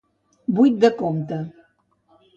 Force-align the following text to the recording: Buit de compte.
Buit 0.59 0.79
de 0.85 0.91
compte. 1.03 1.39